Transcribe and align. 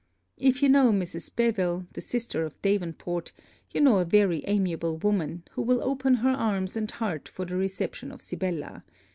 If 0.39 0.63
you 0.63 0.69
know 0.69 0.91
Mrs. 0.91 1.29
Beville, 1.35 1.85
the 1.93 2.01
sister 2.01 2.43
of 2.43 2.59
Davenport, 2.63 3.33
you 3.69 3.79
know 3.81 3.99
a 3.99 4.03
very 4.03 4.41
amiable 4.47 4.97
woman, 4.97 5.43
who 5.51 5.61
will 5.61 5.83
open 5.83 6.15
her 6.15 6.31
arms 6.31 6.75
and 6.75 6.89
heart 6.89 7.29
for 7.29 7.45
the 7.45 7.55
reception 7.55 8.11
of 8.11 8.23
Sibella. 8.23 8.83